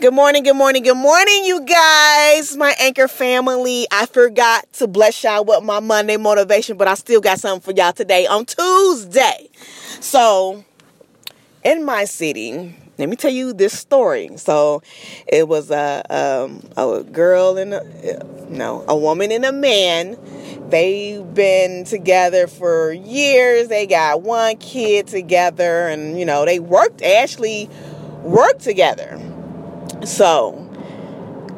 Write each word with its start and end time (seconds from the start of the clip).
Good 0.00 0.12
morning, 0.12 0.42
good 0.42 0.56
morning, 0.56 0.82
good 0.82 0.96
morning, 0.96 1.44
you 1.44 1.60
guys, 1.60 2.56
my 2.56 2.74
anchor 2.80 3.06
family. 3.06 3.86
I 3.92 4.06
forgot 4.06 4.70
to 4.74 4.88
bless 4.88 5.22
y'all 5.22 5.44
with 5.44 5.62
my 5.62 5.78
Monday 5.78 6.16
motivation, 6.16 6.76
but 6.76 6.88
I 6.88 6.94
still 6.94 7.20
got 7.20 7.38
something 7.38 7.60
for 7.62 7.78
y'all 7.78 7.92
today 7.92 8.26
on 8.26 8.44
Tuesday. 8.44 9.48
So, 10.00 10.64
in 11.62 11.84
my 11.84 12.06
city, 12.06 12.74
let 12.98 13.08
me 13.08 13.14
tell 13.14 13.30
you 13.30 13.52
this 13.52 13.72
story. 13.78 14.36
So, 14.36 14.82
it 15.28 15.46
was 15.46 15.70
a 15.70 16.02
um, 16.10 16.68
a 16.76 17.04
girl 17.04 17.56
and 17.56 17.74
a, 17.74 18.26
no, 18.48 18.84
a 18.88 18.96
woman 18.96 19.30
and 19.30 19.44
a 19.44 19.52
man. 19.52 20.18
They've 20.70 21.34
been 21.34 21.84
together 21.84 22.48
for 22.48 22.92
years. 22.92 23.68
They 23.68 23.86
got 23.86 24.22
one 24.22 24.56
kid 24.56 25.06
together, 25.06 25.86
and 25.86 26.18
you 26.18 26.26
know 26.26 26.44
they 26.44 26.58
worked 26.58 27.00
actually 27.00 27.70
worked 28.24 28.60
together 28.60 29.20
so, 30.04 30.52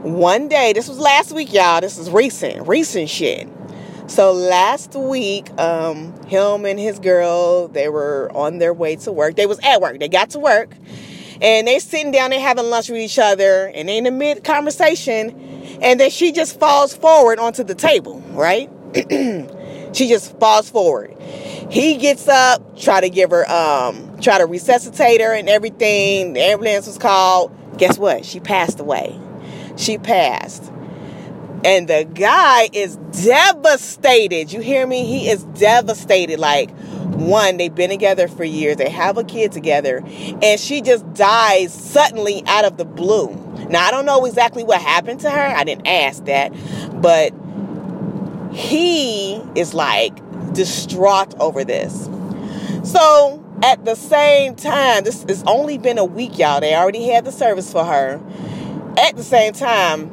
one 0.03 0.49
day, 0.49 0.73
this 0.73 0.89
was 0.89 0.99
last 0.99 1.33
week, 1.33 1.53
y'all. 1.53 1.81
This 1.81 1.99
is 1.99 2.11
recent, 2.11 2.69
recent 2.69 3.11
shit. 3.11 3.49
So 4.09 4.33
last 4.33 4.95
week, 4.95 5.51
um, 5.59 6.13
him 6.27 6.65
and 6.65 6.79
his 6.79 7.01
girl, 7.01 7.67
they 7.67 7.89
were 7.89 8.31
on 8.35 8.59
their 8.59 8.73
way 8.73 8.97
to 8.97 9.11
work. 9.11 9.35
They 9.35 9.47
was 9.47 9.59
at 9.65 9.81
work. 9.81 9.99
They 9.99 10.09
got 10.09 10.31
to 10.31 10.39
work, 10.39 10.71
and 11.41 11.67
they 11.67 11.81
sitting 11.81 12.13
down, 12.13 12.31
they 12.31 12.39
having 12.39 12.71
lunch 12.71 12.89
with 12.89 13.01
each 13.01 13.19
other, 13.19 13.67
and 13.75 13.89
they 13.89 13.99
in 13.99 14.05
the 14.05 14.13
mid 14.13 14.45
conversation, 14.45 15.31
and 15.83 15.99
then 15.99 16.11
she 16.11 16.31
just 16.31 16.61
falls 16.61 16.97
forward 16.97 17.41
onto 17.41 17.65
the 17.65 17.75
table, 17.75 18.21
right? 18.29 18.71
she 19.93 20.09
just 20.09 20.39
falls 20.39 20.71
forward. 20.71 21.17
He 21.69 21.97
gets 21.97 22.29
up, 22.29 22.79
try 22.79 23.01
to 23.01 23.11
give 23.11 23.31
her, 23.31 23.51
um, 23.51 24.21
try 24.21 24.39
to 24.39 24.47
resuscitate 24.47 25.21
her 25.21 25.35
and 25.35 25.49
everything. 25.49 26.35
The 26.35 26.41
ambulance 26.43 26.87
was 26.87 26.97
called 26.97 27.53
guess 27.79 27.99
what? 27.99 28.25
She 28.25 28.41
passed 28.41 28.81
away. 28.81 29.19
She 29.77 29.99
passed. 29.99 30.73
And 31.65 31.89
the 31.89 32.09
guy 32.13 32.69
is 32.73 32.97
devastated. 33.23 34.53
You 34.53 34.61
hear 34.61 34.87
me? 34.87 35.05
He 35.05 35.29
is 35.29 35.45
devastated. 35.45 36.39
Like, 36.39 36.71
one, 37.17 37.57
they've 37.57 37.75
been 37.75 37.91
together 37.91 38.29
for 38.29 38.45
years, 38.45 38.77
they 38.77 38.91
have 38.91 39.17
a 39.17 39.25
kid 39.25 39.51
together, 39.51 40.03
and 40.43 40.61
she 40.61 40.83
just 40.83 41.11
dies 41.15 41.73
suddenly 41.73 42.43
out 42.47 42.67
of 42.67 42.77
the 42.77 42.85
blue. 42.85 43.35
Now, 43.71 43.87
I 43.87 43.91
don't 43.91 44.05
know 44.05 44.27
exactly 44.27 44.63
what 44.65 44.81
happened 44.81 45.21
to 45.21 45.31
her. 45.31 45.41
I 45.41 45.65
didn't 45.65 45.87
ask 45.87 46.25
that. 46.27 46.53
But 47.01 47.33
he 48.53 49.37
is 49.55 49.75
like 49.75 50.15
distraught 50.53 51.35
over 51.41 51.65
this. 51.65 52.05
So, 52.85 53.43
at 53.63 53.85
the 53.85 53.95
same 53.95 54.55
time, 54.55 55.05
this 55.05 55.23
has 55.25 55.43
only 55.47 55.79
been 55.79 55.99
a 55.99 56.05
week, 56.05 56.39
y'all. 56.39 56.61
They 56.61 56.75
already 56.75 57.09
had 57.09 57.25
the 57.25 57.33
service 57.33 57.71
for 57.71 57.85
her. 57.85 58.21
At 58.99 59.17
the 59.17 59.25
same 59.25 59.53
time, 59.53 60.09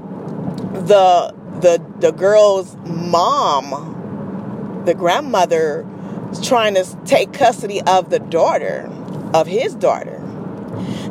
the 0.74 1.34
the 1.62 1.84
the 2.00 2.12
girl's 2.12 2.76
mom, 2.86 4.84
the 4.86 4.94
grandmother, 4.94 5.86
is 6.32 6.46
trying 6.46 6.76
to 6.76 6.86
take 7.06 7.34
custody 7.34 7.82
of 7.82 8.10
the 8.10 8.20
daughter, 8.20 8.90
of 9.34 9.48
his 9.48 9.76
daughter. 9.76 10.20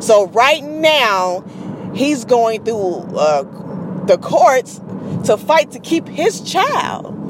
So 0.01 0.27
right 0.29 0.63
now, 0.63 1.45
he's 1.95 2.25
going 2.25 2.65
through 2.65 3.17
uh, 3.17 3.43
the 4.07 4.19
courts 4.19 4.81
to 5.27 5.37
fight 5.37 5.71
to 5.73 5.81
keep 5.81 6.09
his 6.09 6.41
child. 6.41 7.22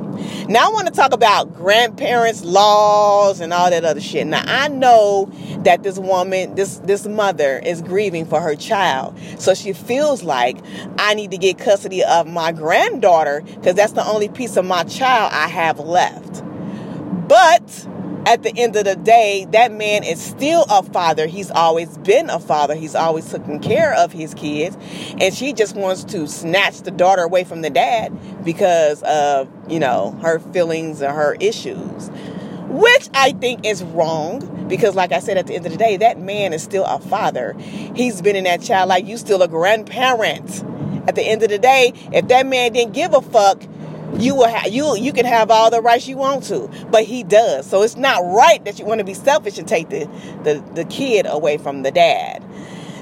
Now 0.48 0.68
I 0.68 0.72
want 0.72 0.86
to 0.88 0.92
talk 0.92 1.12
about 1.12 1.54
grandparents' 1.54 2.44
laws 2.44 3.40
and 3.40 3.52
all 3.52 3.70
that 3.70 3.84
other 3.84 4.00
shit. 4.00 4.26
Now 4.26 4.42
I 4.44 4.68
know 4.68 5.30
that 5.64 5.82
this 5.82 5.98
woman, 5.98 6.54
this 6.54 6.78
this 6.78 7.06
mother 7.06 7.58
is 7.58 7.82
grieving 7.82 8.26
for 8.26 8.40
her 8.40 8.54
child. 8.54 9.18
So 9.38 9.54
she 9.54 9.72
feels 9.72 10.22
like 10.22 10.58
I 10.98 11.14
need 11.14 11.30
to 11.30 11.38
get 11.38 11.58
custody 11.58 12.04
of 12.04 12.26
my 12.26 12.52
granddaughter 12.52 13.42
because 13.42 13.74
that's 13.74 13.92
the 13.92 14.06
only 14.06 14.28
piece 14.28 14.56
of 14.56 14.64
my 14.64 14.84
child 14.84 15.32
I 15.32 15.48
have 15.48 15.78
left. 15.78 16.42
But 17.28 17.86
at 18.26 18.42
the 18.42 18.52
end 18.56 18.76
of 18.76 18.84
the 18.84 18.96
day, 18.96 19.46
that 19.50 19.72
man 19.72 20.04
is 20.04 20.20
still 20.20 20.64
a 20.70 20.82
father. 20.82 21.26
He's 21.26 21.50
always 21.50 21.96
been 21.98 22.30
a 22.30 22.38
father. 22.38 22.74
He's 22.74 22.94
always 22.94 23.30
taken 23.30 23.60
care 23.60 23.94
of 23.94 24.12
his 24.12 24.34
kids. 24.34 24.76
And 25.18 25.34
she 25.34 25.52
just 25.52 25.74
wants 25.74 26.04
to 26.04 26.28
snatch 26.28 26.82
the 26.82 26.90
daughter 26.90 27.22
away 27.22 27.44
from 27.44 27.62
the 27.62 27.70
dad 27.70 28.44
because 28.44 29.02
of, 29.02 29.48
you 29.68 29.80
know, 29.80 30.12
her 30.22 30.38
feelings 30.38 31.02
or 31.02 31.12
her 31.12 31.36
issues. 31.40 32.10
Which 32.68 33.08
I 33.12 33.32
think 33.32 33.66
is 33.66 33.82
wrong 33.82 34.66
because, 34.68 34.94
like 34.94 35.12
I 35.12 35.18
said, 35.18 35.36
at 35.36 35.46
the 35.46 35.54
end 35.54 35.66
of 35.66 35.72
the 35.72 35.78
day, 35.78 35.96
that 35.98 36.18
man 36.18 36.52
is 36.52 36.62
still 36.62 36.84
a 36.84 36.98
father. 37.00 37.54
He's 37.58 38.22
been 38.22 38.36
in 38.36 38.44
that 38.44 38.62
child 38.62 38.88
like 38.88 39.04
you 39.06 39.18
still 39.18 39.42
a 39.42 39.48
grandparent. 39.48 40.64
At 41.08 41.16
the 41.16 41.22
end 41.22 41.42
of 41.42 41.48
the 41.48 41.58
day, 41.58 41.92
if 42.12 42.28
that 42.28 42.46
man 42.46 42.72
didn't 42.72 42.94
give 42.94 43.12
a 43.12 43.20
fuck, 43.20 43.62
you 44.18 44.34
will 44.34 44.48
have 44.48 44.72
you 44.72 44.96
you 44.96 45.12
can 45.12 45.24
have 45.24 45.50
all 45.50 45.70
the 45.70 45.80
rights 45.80 46.06
you 46.06 46.16
want 46.16 46.44
to 46.44 46.68
but 46.90 47.04
he 47.04 47.22
does. 47.22 47.66
So 47.66 47.82
it's 47.82 47.96
not 47.96 48.18
right 48.18 48.64
that 48.64 48.78
you 48.78 48.84
want 48.84 48.98
to 48.98 49.04
be 49.04 49.14
selfish 49.14 49.58
and 49.58 49.66
take 49.66 49.88
the 49.88 50.08
the, 50.44 50.62
the 50.74 50.84
kid 50.84 51.26
away 51.28 51.58
from 51.58 51.82
the 51.82 51.90
dad. 51.90 52.44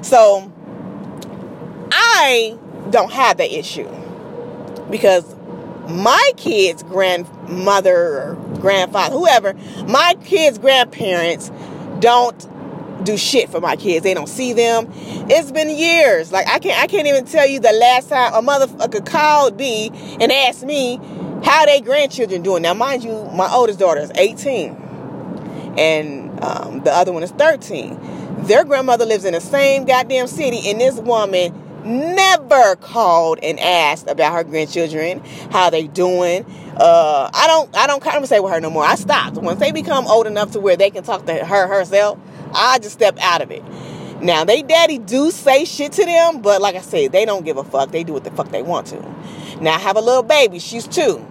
So 0.02 0.52
i 1.92 2.56
don't 2.90 3.12
have 3.12 3.36
that 3.38 3.52
issue 3.52 3.88
because 4.90 5.34
my 5.88 6.32
kids 6.36 6.82
grandmother 6.84 7.96
or 7.96 8.34
grandfather 8.60 9.14
whoever 9.14 9.54
my 9.86 10.14
kids 10.24 10.58
grandparents 10.58 11.50
don't 11.98 12.49
do 13.04 13.16
shit 13.16 13.48
for 13.48 13.60
my 13.60 13.76
kids. 13.76 14.04
They 14.04 14.14
don't 14.14 14.28
see 14.28 14.52
them. 14.52 14.86
It's 15.30 15.50
been 15.50 15.70
years. 15.70 16.32
Like 16.32 16.46
I 16.48 16.58
can't 16.58 16.80
I 16.80 16.86
can't 16.86 17.06
even 17.06 17.24
tell 17.24 17.46
you 17.46 17.60
the 17.60 17.72
last 17.72 18.08
time 18.08 18.32
a 18.34 18.42
motherfucker 18.42 19.04
called 19.04 19.56
me 19.56 19.90
and 20.20 20.30
asked 20.30 20.64
me 20.64 21.00
how 21.44 21.64
they 21.66 21.80
grandchildren 21.80 22.42
doing. 22.42 22.62
Now 22.62 22.74
mind 22.74 23.04
you, 23.04 23.24
my 23.34 23.50
oldest 23.52 23.78
daughter 23.78 24.00
is 24.00 24.10
18. 24.14 24.88
And 25.78 26.44
um, 26.44 26.82
the 26.82 26.92
other 26.92 27.12
one 27.12 27.22
is 27.22 27.30
13. 27.32 28.46
Their 28.46 28.64
grandmother 28.64 29.06
lives 29.06 29.24
in 29.24 29.34
the 29.34 29.40
same 29.40 29.84
goddamn 29.84 30.26
city, 30.26 30.68
and 30.68 30.80
this 30.80 30.96
woman 30.96 31.54
never 31.84 32.76
called 32.76 33.38
and 33.42 33.58
asked 33.60 34.08
about 34.08 34.32
her 34.34 34.44
grandchildren, 34.44 35.22
how 35.50 35.70
they 35.70 35.86
doing. 35.86 36.44
Uh, 36.76 37.30
I 37.32 37.46
don't 37.46 37.76
I 37.76 37.86
don't 37.86 38.02
conversate 38.02 38.42
with 38.42 38.52
her 38.52 38.60
no 38.60 38.70
more. 38.70 38.84
I 38.84 38.94
stopped. 38.94 39.36
Once 39.36 39.60
they 39.60 39.72
become 39.72 40.06
old 40.06 40.26
enough 40.26 40.52
to 40.52 40.60
where 40.60 40.76
they 40.76 40.90
can 40.90 41.02
talk 41.02 41.26
to 41.26 41.44
her 41.44 41.66
herself, 41.66 42.18
I 42.52 42.78
just 42.78 42.94
step 42.94 43.18
out 43.20 43.42
of 43.42 43.50
it. 43.50 43.62
Now, 44.22 44.44
they 44.44 44.62
daddy 44.62 44.98
do 44.98 45.30
say 45.30 45.64
shit 45.64 45.92
to 45.92 46.04
them, 46.04 46.42
but 46.42 46.60
like 46.60 46.74
I 46.74 46.82
said, 46.82 47.12
they 47.12 47.24
don't 47.24 47.44
give 47.44 47.56
a 47.56 47.64
fuck. 47.64 47.90
They 47.90 48.04
do 48.04 48.12
what 48.12 48.24
the 48.24 48.30
fuck 48.30 48.50
they 48.50 48.62
want 48.62 48.88
to. 48.88 49.00
Now, 49.60 49.74
I 49.74 49.78
have 49.78 49.96
a 49.96 50.00
little 50.00 50.22
baby. 50.22 50.58
She's 50.58 50.86
two. 50.86 51.26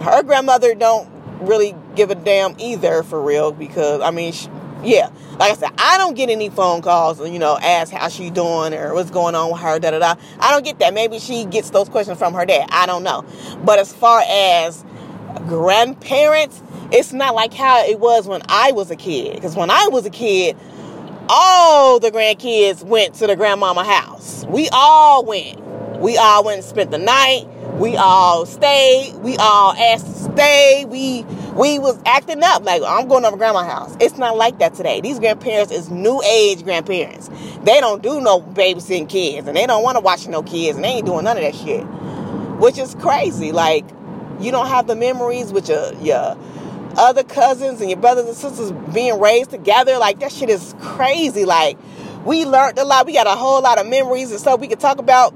Her 0.00 0.22
grandmother 0.22 0.74
don't 0.74 1.10
really 1.40 1.74
give 1.94 2.10
a 2.10 2.14
damn 2.14 2.54
either, 2.58 3.02
for 3.02 3.20
real, 3.20 3.52
because, 3.52 4.00
I 4.00 4.10
mean, 4.10 4.32
she, 4.32 4.48
yeah, 4.82 5.10
like 5.38 5.52
I 5.52 5.54
said, 5.54 5.70
I 5.78 5.98
don't 5.98 6.14
get 6.14 6.30
any 6.30 6.48
phone 6.48 6.80
calls, 6.80 7.20
and 7.20 7.32
you 7.32 7.38
know, 7.38 7.58
ask 7.58 7.92
how 7.92 8.08
she 8.08 8.30
doing 8.30 8.72
or 8.72 8.94
what's 8.94 9.10
going 9.10 9.34
on 9.34 9.52
with 9.52 9.60
her, 9.60 9.78
da 9.78 9.90
da 9.90 9.98
da. 9.98 10.14
I 10.38 10.52
don't 10.52 10.64
get 10.64 10.78
that. 10.78 10.94
Maybe 10.94 11.18
she 11.18 11.44
gets 11.44 11.70
those 11.70 11.88
questions 11.88 12.18
from 12.18 12.34
her 12.34 12.46
dad. 12.46 12.68
I 12.70 12.86
don't 12.86 13.02
know. 13.02 13.24
But 13.64 13.78
as 13.78 13.92
far 13.92 14.22
as 14.26 14.84
grandparents, 15.46 16.62
it's 16.92 17.12
not 17.12 17.34
like 17.34 17.52
how 17.52 17.84
it 17.84 17.98
was 17.98 18.26
when 18.26 18.42
I 18.48 18.72
was 18.72 18.90
a 18.90 18.96
kid. 18.96 19.34
Because 19.34 19.56
when 19.56 19.70
I 19.70 19.88
was 19.88 20.06
a 20.06 20.10
kid, 20.10 20.56
all 21.28 21.98
the 21.98 22.10
grandkids 22.10 22.82
went 22.82 23.14
to 23.14 23.26
the 23.26 23.36
grandmama 23.36 23.84
house. 23.84 24.44
We 24.48 24.68
all 24.72 25.24
went. 25.24 25.60
We 25.98 26.16
all 26.16 26.44
went 26.44 26.58
and 26.58 26.66
spent 26.66 26.90
the 26.90 26.98
night. 26.98 27.46
We 27.78 27.96
all 27.96 28.46
stayed. 28.46 29.14
We 29.16 29.36
all 29.36 29.72
asked 29.72 30.06
to 30.06 30.32
stay. 30.32 30.84
We 30.88 31.22
we 31.54 31.78
was 31.78 32.00
acting 32.06 32.42
up 32.42 32.64
like 32.64 32.82
I'm 32.86 33.08
going 33.08 33.24
over 33.24 33.36
grandma's 33.36 33.66
house. 33.66 33.96
It's 34.00 34.16
not 34.18 34.36
like 34.36 34.58
that 34.60 34.74
today. 34.74 35.00
These 35.00 35.18
grandparents 35.18 35.72
is 35.72 35.90
new 35.90 36.22
age 36.22 36.62
grandparents. 36.64 37.28
They 37.64 37.80
don't 37.80 38.02
do 38.02 38.20
no 38.20 38.40
babysitting 38.40 39.08
kids 39.08 39.48
and 39.48 39.56
they 39.56 39.66
don't 39.66 39.82
want 39.82 39.96
to 39.96 40.00
watch 40.00 40.26
no 40.28 40.42
kids 40.42 40.76
and 40.76 40.84
they 40.84 40.88
ain't 40.88 41.06
doing 41.06 41.24
none 41.24 41.36
of 41.36 41.42
that 41.42 41.54
shit. 41.54 41.82
Which 42.60 42.78
is 42.78 42.94
crazy. 42.94 43.52
Like 43.52 43.84
you 44.40 44.52
don't 44.52 44.68
have 44.68 44.86
the 44.86 44.96
memories 44.96 45.52
with 45.52 45.68
your 45.68 45.92
your 45.94 46.36
other 46.96 47.22
cousins 47.22 47.80
and 47.80 47.90
your 47.90 47.98
brothers 47.98 48.26
and 48.26 48.36
sisters 48.36 48.72
being 48.92 49.20
raised 49.20 49.50
together. 49.50 49.98
Like 49.98 50.20
that 50.20 50.32
shit 50.32 50.48
is 50.48 50.74
crazy. 50.80 51.44
Like 51.44 51.78
we 52.24 52.44
learned 52.44 52.78
a 52.78 52.84
lot. 52.84 53.06
We 53.06 53.12
got 53.12 53.26
a 53.26 53.30
whole 53.30 53.62
lot 53.62 53.78
of 53.78 53.86
memories 53.86 54.30
and 54.30 54.40
stuff 54.40 54.60
we 54.60 54.68
could 54.68 54.80
talk 54.80 54.98
about. 54.98 55.34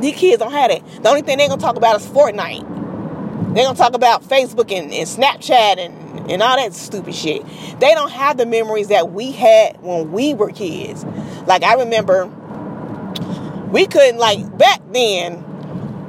These 0.00 0.16
kids 0.16 0.38
don't 0.42 0.52
have 0.52 0.70
it. 0.70 0.84
The 1.02 1.08
only 1.08 1.22
thing 1.22 1.38
they're 1.38 1.48
gonna 1.48 1.60
talk 1.60 1.76
about 1.76 2.00
is 2.00 2.06
Fortnite. 2.06 3.54
They're 3.54 3.64
gonna 3.64 3.78
talk 3.78 3.94
about 3.94 4.22
Facebook 4.22 4.70
and, 4.76 4.92
and 4.92 5.08
Snapchat 5.08 5.78
and, 5.78 6.30
and 6.30 6.42
all 6.42 6.56
that 6.56 6.74
stupid 6.74 7.14
shit. 7.14 7.44
They 7.80 7.94
don't 7.94 8.10
have 8.10 8.36
the 8.36 8.46
memories 8.46 8.88
that 8.88 9.12
we 9.12 9.32
had 9.32 9.80
when 9.82 10.12
we 10.12 10.34
were 10.34 10.50
kids. 10.50 11.04
Like 11.46 11.62
I 11.62 11.74
remember 11.74 12.26
we 13.70 13.86
couldn't 13.86 14.18
like 14.18 14.56
back 14.56 14.80
then 14.92 15.42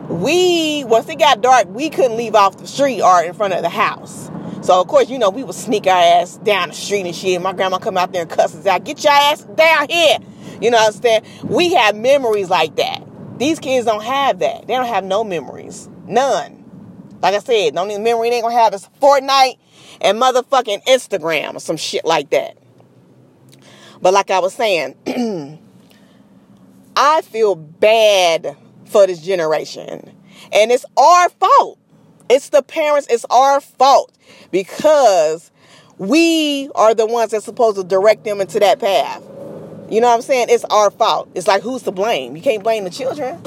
we 0.10 0.84
once 0.86 1.10
it 1.10 1.20
got 1.20 1.42
dark 1.42 1.68
we 1.68 1.90
couldn't 1.90 2.16
leave 2.16 2.36
off 2.36 2.58
the 2.58 2.68
street 2.68 3.02
or 3.02 3.24
in 3.24 3.34
front 3.34 3.54
of 3.54 3.62
the 3.62 3.70
house 3.70 4.30
so 4.68 4.82
of 4.82 4.88
course, 4.90 5.10
you 5.10 5.18
know, 5.18 5.30
we 5.30 5.46
would 5.46 5.56
sneak 5.56 5.88
our 5.88 5.94
ass 5.94 6.36
down 6.40 6.68
the 6.68 6.76
street 6.76 7.06
and 7.06 7.16
shit. 7.16 7.42
My 7.42 7.54
grandma 7.54 7.78
come 7.78 7.96
out 7.96 8.12
there 8.12 8.24
and 8.24 8.30
cuss 8.30 8.54
us 8.54 8.66
out. 8.66 8.84
Get 8.84 9.02
your 9.02 9.14
ass 9.14 9.44
down 9.44 9.88
here. 9.88 10.18
You 10.62 10.72
know 10.72 10.78
what 10.78 10.94
I'm 10.94 11.02
saying? 11.02 11.24
We 11.46 11.74
have 11.76 11.96
memories 11.96 12.50
like 12.50 12.76
that. 12.76 13.02
These 13.40 13.60
kids 13.60 13.86
don't 13.86 14.04
have 14.04 14.40
that. 14.40 14.68
They 14.68 14.74
don't 14.74 14.88
have 14.88 15.06
no 15.06 15.24
memories. 15.24 15.88
None. 16.06 16.66
Like 17.22 17.34
I 17.34 17.40
said, 17.40 17.76
the 17.76 17.80
only 17.80 17.98
memory 17.98 18.30
they 18.30 18.42
gonna 18.42 18.56
have 18.56 18.74
is 18.74 18.90
Fortnite 19.02 19.58
and 20.02 20.22
motherfucking 20.22 20.84
Instagram 20.84 21.56
or 21.56 21.62
some 21.62 21.78
shit 21.78 22.04
like 22.04 22.32
that. 22.32 22.58
But 24.02 24.14
like 24.14 24.30
I 24.32 24.40
was 24.40 24.54
saying, 24.54 24.98
I 26.98 27.22
feel 27.22 27.56
bad 27.56 28.58
for 28.84 29.08
this 29.08 29.22
generation. 29.22 30.12
And 30.52 30.74
it's 30.74 30.84
our 30.98 31.30
fault. 31.30 31.80
It's 32.30 32.50
the 32.50 32.62
parents, 32.62 33.08
it's 33.10 33.26
our 33.30 33.62
fault 33.62 34.14
because 34.52 35.52
we 35.98 36.70
are 36.76 36.94
the 36.94 37.06
ones 37.06 37.32
that's 37.32 37.46
supposed 37.46 37.78
to 37.78 37.84
direct 37.84 38.24
them 38.24 38.42
into 38.42 38.60
that 38.60 38.80
path. 38.80 39.24
You 39.90 40.02
know 40.02 40.08
what 40.08 40.16
I'm 40.16 40.22
saying? 40.22 40.48
It's 40.50 40.66
our 40.66 40.92
fault. 40.92 41.30
It's 41.34 41.48
like 41.48 41.64
who's 41.64 41.84
to 41.84 41.92
blame? 41.92 42.36
You 42.36 42.42
can't 42.42 42.64
blame 42.64 42.84
the 42.84 42.90
children. 42.90 43.42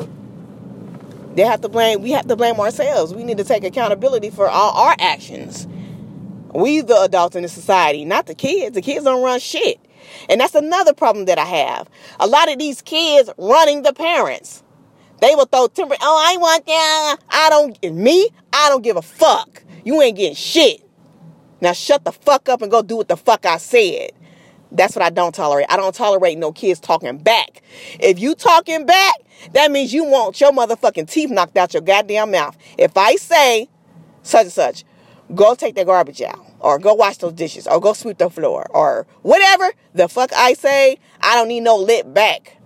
They 1.34 1.42
have 1.42 1.60
to 1.60 1.68
blame 1.68 2.02
we 2.02 2.12
have 2.12 2.26
to 2.28 2.36
blame 2.36 2.58
ourselves. 2.58 3.14
We 3.14 3.24
need 3.24 3.36
to 3.38 3.44
take 3.44 3.64
accountability 3.64 4.30
for 4.30 4.48
all 4.48 4.72
our 4.72 4.96
actions. 4.98 5.68
We 6.54 6.80
the 6.80 6.96
adults 7.02 7.36
in 7.36 7.42
the 7.42 7.48
society, 7.48 8.04
not 8.04 8.26
the 8.26 8.34
kids. 8.34 8.74
The 8.74 8.82
kids 8.82 9.04
don't 9.04 9.22
run 9.22 9.38
shit. 9.38 9.78
And 10.28 10.40
that's 10.40 10.54
another 10.54 10.92
problem 10.92 11.26
that 11.26 11.38
I 11.38 11.44
have. 11.44 11.88
A 12.18 12.26
lot 12.26 12.50
of 12.50 12.58
these 12.58 12.82
kids 12.82 13.30
running 13.36 13.82
the 13.82 13.92
parents. 13.92 14.62
They 15.20 15.34
will 15.34 15.46
throw 15.46 15.68
timber. 15.68 15.96
Oh, 16.00 16.24
I 16.28 16.36
want 16.38 16.66
that. 16.66 17.16
I 17.30 17.48
don't. 17.50 17.94
Me, 17.94 18.28
I 18.52 18.68
don't 18.68 18.82
give 18.82 18.96
a 18.96 19.02
fuck. 19.02 19.62
You 19.84 20.00
ain't 20.02 20.16
getting 20.16 20.34
shit. 20.34 20.82
Now 21.60 21.72
shut 21.72 22.04
the 22.04 22.12
fuck 22.12 22.48
up 22.48 22.62
and 22.62 22.70
go 22.70 22.82
do 22.82 22.96
what 22.96 23.08
the 23.08 23.16
fuck 23.16 23.44
I 23.44 23.58
said. 23.58 24.12
That's 24.72 24.94
what 24.94 25.02
I 25.02 25.10
don't 25.10 25.34
tolerate. 25.34 25.66
I 25.68 25.76
don't 25.76 25.94
tolerate 25.94 26.38
no 26.38 26.52
kids 26.52 26.80
talking 26.80 27.18
back. 27.18 27.62
If 27.98 28.18
you 28.18 28.34
talking 28.34 28.86
back, 28.86 29.14
that 29.52 29.70
means 29.70 29.92
you 29.92 30.04
want 30.04 30.40
your 30.40 30.52
motherfucking 30.52 31.10
teeth 31.10 31.30
knocked 31.30 31.56
out 31.56 31.74
your 31.74 31.82
goddamn 31.82 32.30
mouth. 32.30 32.56
If 32.78 32.96
I 32.96 33.16
say 33.16 33.68
such 34.22 34.42
and 34.42 34.52
such, 34.52 34.84
go 35.34 35.54
take 35.54 35.74
the 35.74 35.84
garbage 35.84 36.22
out, 36.22 36.44
or 36.60 36.78
go 36.78 36.94
wash 36.94 37.16
those 37.18 37.32
dishes, 37.32 37.66
or 37.66 37.80
go 37.80 37.92
sweep 37.92 38.18
the 38.18 38.30
floor, 38.30 38.66
or 38.70 39.06
whatever 39.22 39.72
the 39.94 40.08
fuck 40.08 40.32
I 40.32 40.52
say, 40.54 40.98
I 41.20 41.34
don't 41.34 41.48
need 41.48 41.60
no 41.60 41.76
lip 41.76 42.12
back. 42.12 42.56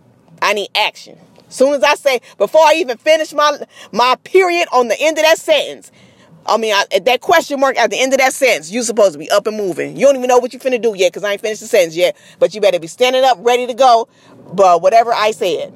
I 0.43 0.53
need 0.53 0.69
action. 0.75 1.19
Soon 1.49 1.75
as 1.75 1.83
I 1.83 1.95
say, 1.95 2.21
before 2.39 2.63
I 2.63 2.75
even 2.77 2.97
finish 2.97 3.33
my 3.33 3.59
my 3.93 4.17
period 4.25 4.69
on 4.73 4.89
the 4.89 4.97
end 5.01 5.19
of 5.19 5.25
that 5.25 5.39
sentence, 5.39 5.93
I 6.47 6.57
mean, 6.57 6.75
I, 6.75 6.99
that 7.01 7.21
question 7.21 7.61
mark 7.61 7.79
at 7.79 7.91
the 7.91 8.01
end 8.01 8.13
of 8.13 8.19
that 8.19 8.33
sentence, 8.33 8.71
you 8.71 8.83
supposed 8.83 9.13
to 9.15 9.19
be 9.19 9.31
up 9.31 9.47
and 9.47 9.57
moving. 9.57 9.97
You 9.97 10.07
don't 10.07 10.17
even 10.17 10.29
know 10.29 10.39
what 10.39 10.53
you 10.53 10.59
finna 10.59 10.81
do 10.81 10.95
yet, 10.95 11.13
cause 11.13 11.25
I 11.25 11.33
ain't 11.33 11.41
finished 11.41 11.61
the 11.61 11.67
sentence 11.67 11.97
yet. 11.97 12.17
But 12.39 12.55
you 12.55 12.61
better 12.61 12.79
be 12.79 12.87
standing 12.87 13.25
up, 13.25 13.39
ready 13.41 13.67
to 13.67 13.75
go. 13.75 14.09
But 14.53 14.83
whatever 14.83 15.13
I 15.13 15.31
said, 15.31 15.73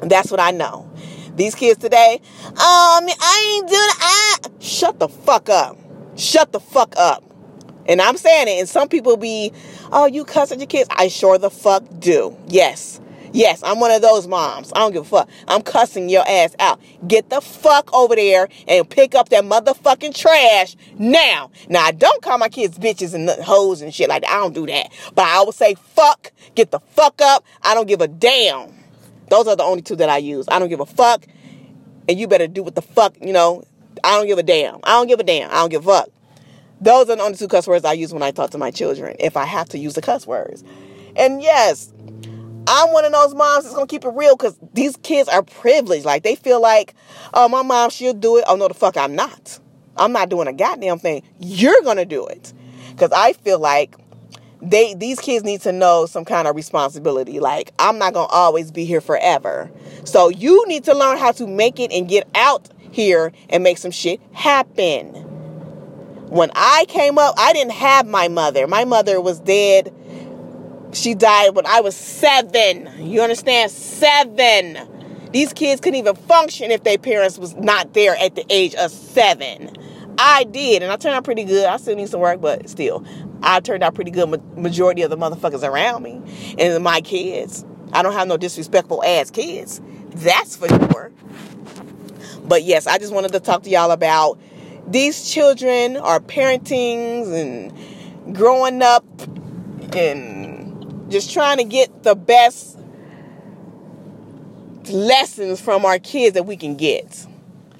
that's 0.00 0.30
what 0.30 0.40
I 0.40 0.50
know. 0.50 0.90
These 1.36 1.54
kids 1.54 1.78
today, 1.80 2.20
um, 2.46 2.54
I 2.56 3.58
ain't 3.58 3.68
doing. 3.68 3.80
I 3.80 4.36
shut 4.60 4.98
the 4.98 5.08
fuck 5.08 5.48
up. 5.48 5.76
Shut 6.16 6.52
the 6.52 6.60
fuck 6.60 6.94
up. 6.96 7.24
And 7.86 8.00
I'm 8.00 8.16
saying 8.16 8.48
it. 8.48 8.60
And 8.60 8.68
some 8.68 8.88
people 8.88 9.16
be, 9.16 9.52
oh, 9.92 10.06
you 10.06 10.24
cuss 10.24 10.52
at 10.52 10.58
your 10.58 10.66
kids. 10.66 10.88
I 10.92 11.08
sure 11.08 11.38
the 11.38 11.50
fuck 11.50 11.84
do. 11.98 12.36
Yes. 12.48 13.00
Yes, 13.34 13.64
I'm 13.64 13.80
one 13.80 13.90
of 13.90 14.00
those 14.00 14.28
moms. 14.28 14.72
I 14.76 14.78
don't 14.78 14.92
give 14.92 15.02
a 15.02 15.08
fuck. 15.08 15.28
I'm 15.48 15.60
cussing 15.60 16.08
your 16.08 16.22
ass 16.26 16.54
out. 16.60 16.80
Get 17.08 17.30
the 17.30 17.40
fuck 17.40 17.92
over 17.92 18.14
there 18.14 18.48
and 18.68 18.88
pick 18.88 19.16
up 19.16 19.30
that 19.30 19.42
motherfucking 19.42 20.14
trash 20.14 20.76
now. 20.98 21.50
Now, 21.68 21.82
I 21.82 21.90
don't 21.90 22.22
call 22.22 22.38
my 22.38 22.48
kids 22.48 22.78
bitches 22.78 23.12
and 23.12 23.28
hoes 23.42 23.82
and 23.82 23.92
shit 23.92 24.08
like 24.08 24.22
that. 24.22 24.30
I 24.30 24.36
don't 24.36 24.54
do 24.54 24.66
that. 24.66 24.92
But 25.16 25.24
I 25.24 25.32
always 25.34 25.56
say 25.56 25.74
fuck, 25.74 26.30
get 26.54 26.70
the 26.70 26.78
fuck 26.78 27.20
up. 27.20 27.44
I 27.60 27.74
don't 27.74 27.88
give 27.88 28.00
a 28.00 28.06
damn. 28.06 28.72
Those 29.30 29.48
are 29.48 29.56
the 29.56 29.64
only 29.64 29.82
two 29.82 29.96
that 29.96 30.08
I 30.08 30.18
use. 30.18 30.46
I 30.46 30.60
don't 30.60 30.68
give 30.68 30.78
a 30.78 30.86
fuck. 30.86 31.26
And 32.08 32.16
you 32.16 32.28
better 32.28 32.46
do 32.46 32.62
what 32.62 32.76
the 32.76 32.82
fuck, 32.82 33.16
you 33.20 33.32
know. 33.32 33.64
I 34.04 34.16
don't 34.16 34.28
give 34.28 34.38
a 34.38 34.44
damn. 34.44 34.76
I 34.84 34.90
don't 34.90 35.08
give 35.08 35.18
a 35.18 35.24
damn. 35.24 35.50
I 35.50 35.54
don't 35.54 35.70
give 35.70 35.88
a 35.88 35.90
fuck. 35.90 36.08
Those 36.80 37.10
are 37.10 37.16
the 37.16 37.22
only 37.22 37.36
two 37.36 37.48
cuss 37.48 37.66
words 37.66 37.84
I 37.84 37.94
use 37.94 38.12
when 38.12 38.22
I 38.22 38.30
talk 38.30 38.50
to 38.50 38.58
my 38.58 38.70
children, 38.70 39.16
if 39.18 39.36
I 39.36 39.44
have 39.44 39.68
to 39.70 39.78
use 39.78 39.94
the 39.94 40.02
cuss 40.02 40.24
words. 40.24 40.62
And 41.16 41.42
yes, 41.42 41.92
I'm 42.66 42.92
one 42.92 43.04
of 43.04 43.12
those 43.12 43.34
moms 43.34 43.64
that's 43.64 43.74
gonna 43.74 43.86
keep 43.86 44.04
it 44.04 44.12
real 44.14 44.36
because 44.36 44.58
these 44.72 44.96
kids 44.98 45.28
are 45.28 45.42
privileged. 45.42 46.04
Like 46.04 46.22
they 46.22 46.34
feel 46.34 46.60
like, 46.60 46.94
oh, 47.34 47.48
my 47.48 47.62
mom, 47.62 47.90
she'll 47.90 48.14
do 48.14 48.38
it. 48.38 48.44
Oh 48.46 48.56
no, 48.56 48.68
the 48.68 48.74
fuck, 48.74 48.96
I'm 48.96 49.14
not. 49.14 49.58
I'm 49.96 50.12
not 50.12 50.28
doing 50.28 50.48
a 50.48 50.52
goddamn 50.52 50.98
thing. 50.98 51.22
You're 51.38 51.82
gonna 51.82 52.04
do 52.04 52.26
it. 52.26 52.52
Cause 52.96 53.10
I 53.12 53.32
feel 53.32 53.58
like 53.58 53.96
they 54.62 54.94
these 54.94 55.20
kids 55.20 55.44
need 55.44 55.60
to 55.62 55.72
know 55.72 56.06
some 56.06 56.24
kind 56.24 56.48
of 56.48 56.56
responsibility. 56.56 57.38
Like, 57.40 57.72
I'm 57.78 57.98
not 57.98 58.14
gonna 58.14 58.28
always 58.28 58.70
be 58.70 58.84
here 58.84 59.00
forever. 59.00 59.70
So 60.04 60.28
you 60.28 60.64
need 60.66 60.84
to 60.84 60.94
learn 60.94 61.18
how 61.18 61.32
to 61.32 61.46
make 61.46 61.78
it 61.78 61.92
and 61.92 62.08
get 62.08 62.26
out 62.34 62.68
here 62.90 63.32
and 63.50 63.62
make 63.62 63.78
some 63.78 63.90
shit 63.90 64.20
happen. 64.32 65.12
When 66.30 66.50
I 66.54 66.86
came 66.88 67.18
up, 67.18 67.34
I 67.38 67.52
didn't 67.52 67.72
have 67.72 68.06
my 68.06 68.28
mother. 68.28 68.66
My 68.66 68.84
mother 68.84 69.20
was 69.20 69.38
dead 69.40 69.94
she 70.94 71.14
died 71.14 71.54
when 71.54 71.66
I 71.66 71.80
was 71.80 71.96
seven. 71.96 72.90
You 72.98 73.20
understand? 73.22 73.70
Seven. 73.70 74.78
These 75.32 75.52
kids 75.52 75.80
couldn't 75.80 75.98
even 75.98 76.14
function 76.14 76.70
if 76.70 76.84
their 76.84 76.98
parents 76.98 77.38
was 77.38 77.54
not 77.56 77.92
there 77.92 78.16
at 78.16 78.36
the 78.36 78.46
age 78.48 78.74
of 78.76 78.90
seven. 78.90 79.70
I 80.16 80.44
did, 80.44 80.82
and 80.82 80.92
I 80.92 80.96
turned 80.96 81.16
out 81.16 81.24
pretty 81.24 81.44
good. 81.44 81.66
I 81.66 81.76
still 81.76 81.96
need 81.96 82.08
some 82.08 82.20
work, 82.20 82.40
but 82.40 82.68
still, 82.68 83.04
I 83.42 83.58
turned 83.60 83.82
out 83.82 83.94
pretty 83.94 84.12
good. 84.12 84.40
Majority 84.56 85.02
of 85.02 85.10
the 85.10 85.16
motherfuckers 85.16 85.68
around 85.68 86.04
me 86.04 86.22
and 86.58 86.82
my 86.84 87.00
kids. 87.00 87.64
I 87.92 88.02
don't 88.02 88.12
have 88.12 88.28
no 88.28 88.36
disrespectful 88.36 89.02
ass 89.02 89.30
kids. 89.30 89.80
That's 90.10 90.56
for 90.56 90.68
sure. 90.68 91.12
But 92.44 92.62
yes, 92.62 92.86
I 92.86 92.98
just 92.98 93.12
wanted 93.12 93.32
to 93.32 93.40
talk 93.40 93.62
to 93.64 93.70
y'all 93.70 93.90
about 93.90 94.38
these 94.86 95.28
children 95.28 95.96
our 95.96 96.20
parentings 96.20 97.32
and 97.32 98.36
growing 98.36 98.82
up 98.82 99.04
and 99.94 100.53
just 101.08 101.32
trying 101.32 101.58
to 101.58 101.64
get 101.64 102.02
the 102.02 102.14
best 102.14 102.78
lessons 104.90 105.60
from 105.60 105.84
our 105.84 105.98
kids 105.98 106.34
that 106.34 106.44
we 106.44 106.56
can 106.56 106.76
get. 106.76 107.26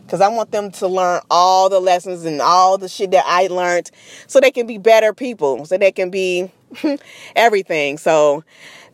Because 0.05 0.21
I 0.21 0.29
want 0.29 0.51
them 0.51 0.71
to 0.73 0.87
learn 0.87 1.23
all 1.31 1.69
the 1.71 1.81
lessons 1.81 2.25
and 2.25 2.41
all 2.41 2.77
the 2.77 2.89
shit 2.89 3.11
that 3.13 3.25
I 3.27 3.47
learned 3.47 3.91
so 4.27 4.39
they 4.39 4.51
can 4.51 4.67
be 4.67 4.79
better 4.79 5.15
people, 5.15 5.65
so 5.65 5.79
they 5.79 5.93
can 5.93 6.11
be 6.11 6.51
everything. 7.37 7.99
So 7.99 8.45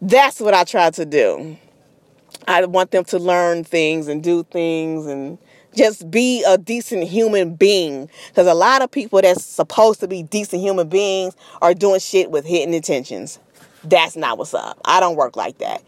that's 0.01 0.41
what 0.41 0.55
I 0.55 0.65
try 0.65 0.91
to 0.91 1.05
do. 1.05 1.57
I 2.47 2.65
want 2.65 2.91
them 2.91 3.05
to 3.07 3.19
learn 3.19 3.65
things 3.65 4.09
and 4.09 4.23
do 4.23 4.45
things 4.45 5.07
and 5.07 5.39
just 5.75 6.11
be 6.11 6.45
a 6.47 6.57
decent 6.57 7.05
human 7.05 7.55
being. 7.55 8.09
Because 8.29 8.47
a 8.47 8.55
lot 8.55 8.83
of 8.83 8.91
people 8.91 9.21
that's 9.21 9.45
supposed 9.45 10.01
to 10.01 10.09
be 10.09 10.23
decent 10.23 10.63
human 10.63 10.89
beings 10.89 11.37
are 11.61 11.75
doing 11.75 12.01
shit 12.01 12.31
with 12.31 12.47
hidden 12.47 12.73
intentions. 12.73 13.39
That's 13.85 14.17
not 14.17 14.39
what's 14.39 14.55
up. 14.55 14.81
I 14.85 15.01
don't 15.01 15.17
work 15.17 15.37
like 15.37 15.59
that. 15.59 15.83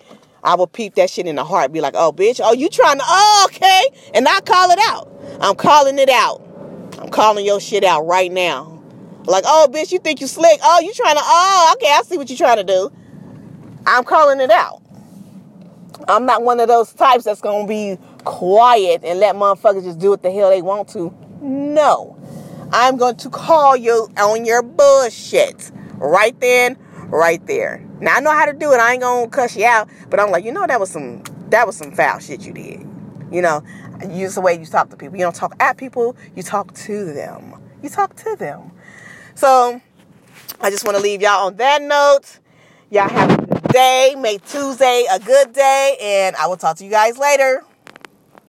I 0.45 0.55
will 0.57 0.67
peep 0.67 0.97
that 0.97 1.09
shit 1.09 1.27
in 1.27 1.37
the 1.37 1.45
heart, 1.45 1.73
be 1.73 1.81
like, 1.81 1.95
oh, 1.97 2.13
bitch, 2.13 2.41
oh, 2.43 2.53
you 2.53 2.69
trying 2.69 2.99
to, 2.99 3.05
oh, 3.07 3.49
okay. 3.49 3.83
And 4.15 4.27
I 4.27 4.41
call 4.41 4.71
it 4.71 4.79
out. 4.83 5.13
I'm 5.41 5.55
calling 5.55 5.99
it 5.99 6.09
out. 6.09 6.43
I'm 6.99 7.11
calling 7.11 7.47
your 7.47 7.61
shit 7.61 7.85
out 7.85 8.03
right 8.07 8.31
now. 8.33 8.83
Like, 9.25 9.45
oh, 9.47 9.69
bitch, 9.71 9.93
you 9.93 9.99
think 10.01 10.21
you 10.21 10.27
slick. 10.27 10.59
Oh, 10.63 10.81
you 10.81 10.93
trying 10.95 11.15
to, 11.17 11.23
oh, 11.23 11.75
okay, 11.77 11.93
I 11.93 12.03
see 12.03 12.19
what 12.19 12.29
you're 12.29 12.37
trying 12.37 12.57
to 12.57 12.65
do. 12.65 12.91
I'm 13.87 14.05
calling 14.05 14.41
it 14.41 14.51
out. 14.51 14.83
I'm 16.09 16.27
not 16.27 16.43
one 16.43 16.59
of 16.59 16.69
those 16.69 16.93
types 16.93 17.25
that's 17.25 17.41
going 17.41 17.67
to 17.67 17.69
be 17.69 17.99
quiet 18.25 19.03
and 19.05 19.21
let 19.21 19.37
motherfuckers 19.37 19.85
just 19.85 19.99
do 20.01 20.11
what 20.11 20.23
the 20.23 20.31
hell 20.33 20.51
they 20.51 20.63
want 20.63 20.89
to. 20.91 21.15
No. 21.41 22.19
I'm 22.73 22.97
going 22.97 23.17
to 23.17 23.31
call 23.31 23.77
you 23.77 24.09
on 24.17 24.45
your 24.45 24.63
bullshit 24.63 25.71
right 25.97 26.39
then, 26.41 26.77
right 27.13 27.47
there. 27.47 27.85
Now 28.01 28.17
I 28.17 28.21
know 28.21 28.33
how 28.33 28.47
to 28.47 28.53
do 28.53 28.73
it. 28.73 28.81
I 28.81 28.93
ain't 28.95 29.03
gonna 29.03 29.29
cuss 29.29 29.57
you 29.57 29.67
out, 29.67 29.89
but 30.09 30.19
I'm 30.19 30.31
like, 30.31 30.45
you 30.45 30.53
know, 30.53 30.67
that 30.67 30.81
was 30.81 30.91
some 30.91 31.23
that 31.51 31.67
was 31.67 31.77
some 31.77 31.93
foul 31.93 32.19
shit 32.19 32.45
you 32.45 32.53
did. 32.53 32.87
You 33.31 33.43
know, 33.43 33.63
use 34.11 34.35
the 34.35 34.41
way 34.41 34.59
you 34.59 34.67
talk 34.67 34.91
to 34.91 34.97
people. 34.97 35.17
You 35.17 35.25
don't 35.25 35.35
talk 35.35 35.55
at 35.61 35.77
people. 35.77 36.17
You 36.35 36.43
talk 36.43 36.75
to 36.75 37.13
them. 37.13 37.55
You 37.83 37.89
talk 37.89 38.17
to 38.17 38.37
them. 38.37 38.73
So 39.35 39.81
I 40.61 40.71
just 40.71 40.85
want 40.85 40.97
to 40.97 41.03
leave 41.03 41.23
y'all 41.23 41.47
on 41.47 41.57
that 41.57 41.83
note. 41.83 42.41
Y'all 42.91 43.09
have 43.09 43.31
a 43.31 43.47
good 43.47 43.63
day. 43.73 44.15
Make 44.19 44.45
Tuesday 44.47 45.07
a 45.11 45.19
good 45.19 45.53
day, 45.53 45.97
and 46.01 46.37
I 46.37 46.47
will 46.47 46.57
talk 46.57 46.77
to 46.79 46.85
you 46.85 46.91
guys 46.91 47.19
later. 47.19 47.65